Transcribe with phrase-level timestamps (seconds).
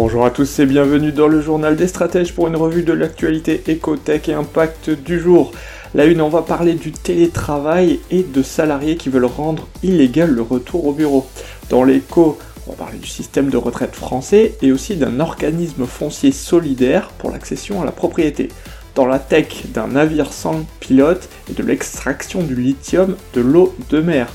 [0.00, 3.64] Bonjour à tous et bienvenue dans le journal des stratèges pour une revue de l'actualité
[3.66, 5.50] éco-tech et impact du jour.
[5.92, 10.42] La une, on va parler du télétravail et de salariés qui veulent rendre illégal le
[10.42, 11.26] retour au bureau.
[11.68, 16.30] Dans l'éco, on va parler du système de retraite français et aussi d'un organisme foncier
[16.30, 18.50] solidaire pour l'accession à la propriété.
[18.94, 24.00] Dans la tech, d'un navire sans pilote et de l'extraction du lithium de l'eau de
[24.00, 24.28] mer.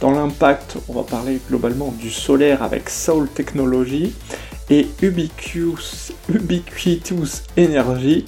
[0.00, 4.12] Dans l'impact, on va parler globalement du solaire avec Soul Technology
[4.70, 8.24] et Ubiquitous, Ubiquitous Energy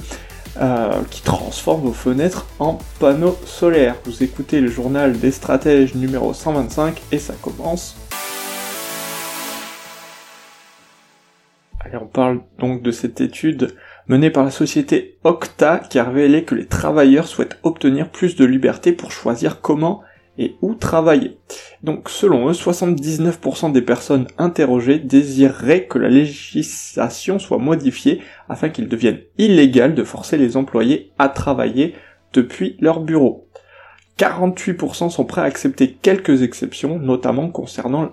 [0.61, 3.97] euh, qui transforme vos fenêtres en panneaux solaires.
[4.05, 7.97] Vous écoutez le journal des stratèges numéro 125 et ça commence.
[11.81, 13.77] Allez, on parle donc de cette étude
[14.09, 18.45] menée par la société Octa qui a révélé que les travailleurs souhaitent obtenir plus de
[18.45, 20.03] liberté pour choisir comment
[20.39, 21.39] et où travailler.
[21.83, 28.89] Donc selon eux, 79% des personnes interrogées désireraient que la législation soit modifiée afin qu'il
[28.89, 31.95] devienne illégal de forcer les employés à travailler
[32.33, 33.49] depuis leur bureau.
[34.19, 38.11] 48% sont prêts à accepter quelques exceptions, notamment concernant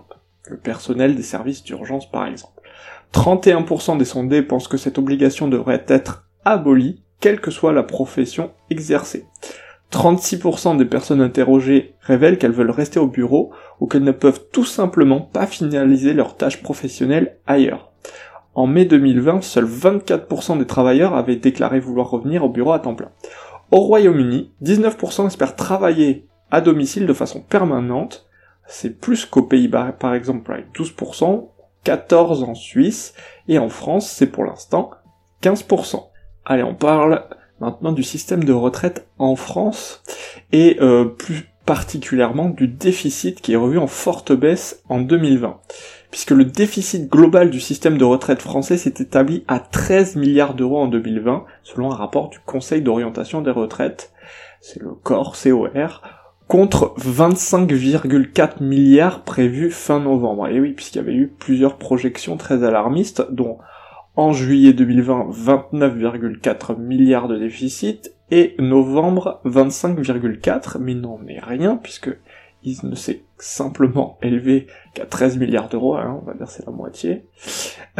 [0.47, 2.61] le personnel des services d'urgence par exemple.
[3.13, 8.51] 31% des sondés pensent que cette obligation devrait être abolie, quelle que soit la profession
[8.69, 9.25] exercée.
[9.91, 14.65] 36% des personnes interrogées révèlent qu'elles veulent rester au bureau ou qu'elles ne peuvent tout
[14.65, 17.91] simplement pas finaliser leurs tâches professionnelles ailleurs.
[18.55, 22.95] En mai 2020, seuls 24% des travailleurs avaient déclaré vouloir revenir au bureau à temps
[22.95, 23.11] plein.
[23.71, 28.27] Au Royaume-Uni, 19% espèrent travailler à domicile de façon permanente.
[28.67, 31.49] C'est plus qu'aux Pays-Bas par exemple avec 12%,
[31.85, 33.13] 14% en Suisse,
[33.47, 34.91] et en France c'est pour l'instant
[35.43, 36.01] 15%.
[36.45, 37.25] Allez, on parle
[37.59, 40.03] maintenant du système de retraite en France
[40.51, 45.59] et euh, plus particulièrement du déficit qui est revu en forte baisse en 2020
[46.15, 50.79] puisque le déficit global du système de retraite français s'est établi à 13 milliards d'euros
[50.79, 54.13] en 2020 selon un rapport du Conseil d'orientation des retraites,
[54.61, 56.01] c'est le corps COR,
[56.47, 60.47] contre 25,4 milliards prévus fin novembre.
[60.47, 63.57] Et oui, puisqu'il y avait eu plusieurs projections très alarmistes, dont
[64.15, 72.09] en juillet 2020 29,4 milliards de déficit et novembre 25,4 mais non mais rien puisque
[72.65, 76.71] il ne s'est simplement élevé qu'à 13 milliards d'euros, hein, on va dire c'est la
[76.71, 77.25] moitié.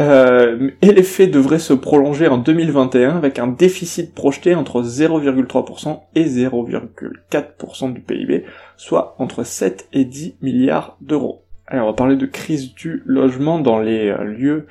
[0.00, 6.24] Euh, et l'effet devrait se prolonger en 2021 avec un déficit projeté entre 0,3% et
[6.24, 8.44] 0,4% du PIB,
[8.76, 11.44] soit entre 7 et 10 milliards d'euros.
[11.66, 14.66] Alors on va parler de crise du logement dans les euh, lieux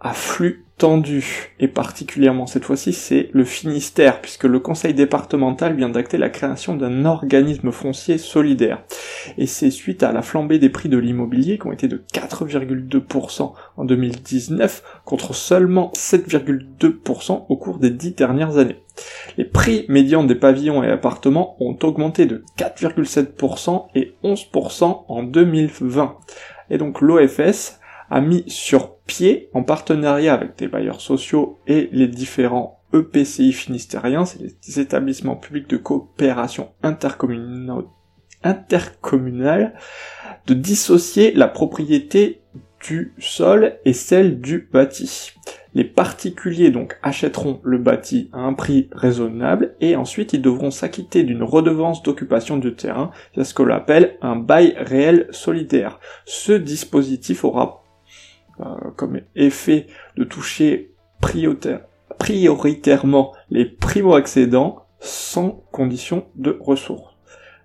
[0.00, 5.90] à flux tendu, et particulièrement cette fois-ci c'est le Finistère, puisque le conseil départemental vient
[5.90, 8.82] d'acter la création d'un organisme foncier solidaire.
[9.36, 13.52] Et c'est suite à la flambée des prix de l'immobilier qui ont été de 4,2%
[13.76, 18.80] en 2019 contre seulement 7,2% au cours des dix dernières années.
[19.36, 26.16] Les prix médians des pavillons et appartements ont augmenté de 4,7% et 11% en 2020.
[26.70, 27.79] Et donc l'OFS
[28.10, 34.24] a mis sur pied, en partenariat avec des bailleurs sociaux et les différents EPCI finistériens,
[34.24, 37.84] c'est les établissements publics de coopération intercommunale,
[40.46, 42.42] de dissocier la propriété
[42.84, 45.32] du sol et celle du bâti.
[45.74, 51.22] Les particuliers donc achèteront le bâti à un prix raisonnable et ensuite ils devront s'acquitter
[51.22, 56.00] d'une redevance d'occupation du terrain, c'est ce que l'on appelle un bail réel solidaire.
[56.24, 57.79] Ce dispositif aura
[58.96, 60.92] comme effet de toucher
[62.18, 67.16] prioritairement les primo-accédants sans condition de ressources.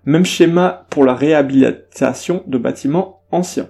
[0.06, 3.70] Même schéma pour la réhabilitation de bâtiments anciens.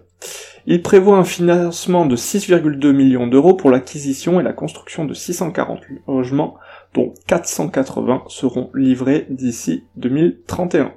[0.67, 5.81] Il prévoit un financement de 6,2 millions d'euros pour l'acquisition et la construction de 640
[6.07, 6.55] logements,
[6.95, 10.93] dont 480 seront livrés d'ici 2031.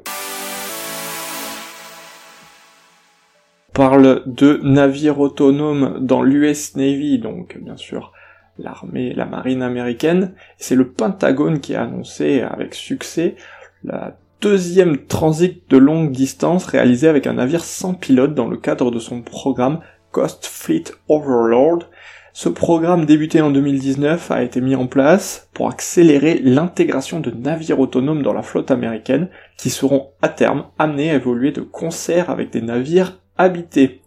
[3.79, 8.13] Parle de navires autonomes dans l'US Navy, donc bien sûr
[8.59, 10.33] l'armée, la marine américaine.
[10.57, 13.37] C'est le Pentagone qui a annoncé avec succès
[13.85, 18.91] la deuxième transit de longue distance réalisé avec un navire sans pilote dans le cadre
[18.91, 19.79] de son programme
[20.11, 21.85] Coast Fleet Overlord.
[22.33, 27.79] Ce programme débuté en 2019 a été mis en place pour accélérer l'intégration de navires
[27.79, 32.51] autonomes dans la flotte américaine qui seront à terme amenés à évoluer de concert avec
[32.51, 34.03] des navires habités.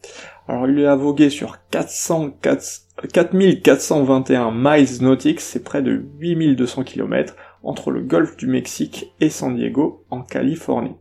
[0.47, 2.37] Alors il a vogué sur 400,
[3.13, 9.55] 4421 miles nautiques, c'est près de 8200 km, entre le golfe du Mexique et San
[9.55, 10.95] Diego, en Californie.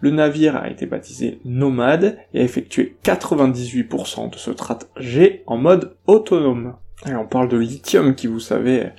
[0.00, 5.96] Le navire a été baptisé Nomade et a effectué 98% de ce trajet en mode
[6.06, 6.76] autonome.
[7.06, 8.90] Et on parle de lithium qui, vous savez,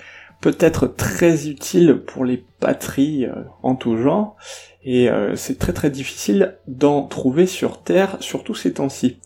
[0.46, 3.34] peut être très utile pour les batteries euh,
[3.64, 4.36] en tout genre,
[4.84, 9.18] et euh, c'est très très difficile d'en trouver sur Terre, surtout ces temps-ci.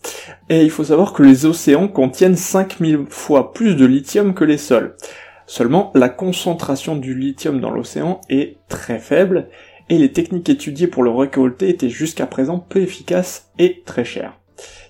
[0.48, 4.56] Et il faut savoir que les océans contiennent 5000 fois plus de lithium que les
[4.56, 4.96] sols.
[5.44, 9.50] Seulement, la concentration du lithium dans l'océan est très faible,
[9.90, 14.38] et les techniques étudiées pour le récolter étaient jusqu'à présent peu efficaces et très chères.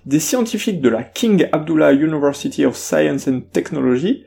[0.07, 4.27] Des scientifiques de la King Abdullah University of Science and Technology,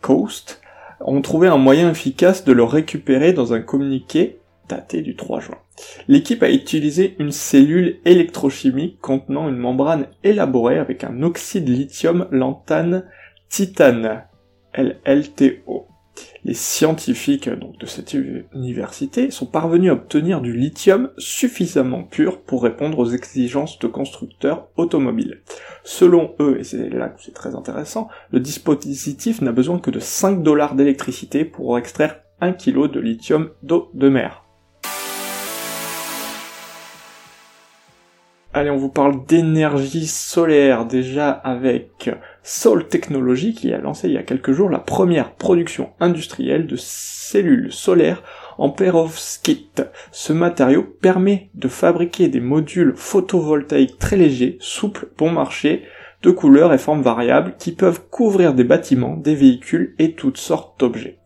[0.00, 0.60] COAST,
[1.00, 4.38] ont trouvé un moyen efficace de le récupérer dans un communiqué
[4.68, 5.58] daté du 3 juin.
[6.08, 13.04] L'équipe a utilisé une cellule électrochimique contenant une membrane élaborée avec un oxyde lithium lantane
[13.48, 14.24] titane,
[14.74, 15.86] LLTO.
[16.44, 18.14] Les scientifiques donc, de cette
[18.54, 24.68] université sont parvenus à obtenir du lithium suffisamment pur pour répondre aux exigences de constructeurs
[24.76, 25.40] automobiles.
[25.84, 30.00] Selon eux, et c'est là que c'est très intéressant, le dispositif n'a besoin que de
[30.00, 34.45] 5 dollars d'électricité pour extraire 1 kg de lithium d'eau de mer.
[38.56, 42.08] Allez, on vous parle d'énergie solaire déjà avec
[42.42, 46.76] Sol Technology qui a lancé il y a quelques jours la première production industrielle de
[46.78, 48.22] cellules solaires
[48.56, 49.82] en perovskite.
[50.10, 55.82] Ce matériau permet de fabriquer des modules photovoltaïques très légers, souples, bon marché,
[56.22, 60.80] de couleurs et formes variables qui peuvent couvrir des bâtiments, des véhicules et toutes sortes
[60.80, 61.18] d'objets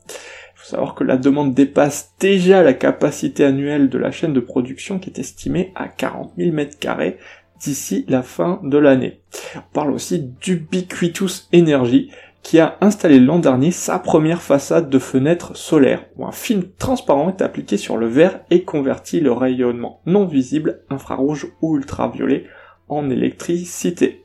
[0.65, 5.11] savoir que la demande dépasse déjà la capacité annuelle de la chaîne de production qui
[5.11, 7.15] est estimée à 40 000 m2
[7.61, 9.21] d'ici la fin de l'année.
[9.57, 12.11] On parle aussi d'Ubiquitous Energy
[12.43, 17.29] qui a installé l'an dernier sa première façade de fenêtre solaire où un film transparent
[17.29, 22.47] est appliqué sur le verre et convertit le rayonnement non visible infrarouge ou ultraviolet
[22.89, 24.25] en électricité.